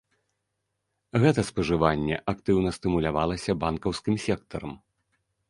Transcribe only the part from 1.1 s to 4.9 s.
Гэта спажыванне актыўна стымулявалася банкаўскім сектарам.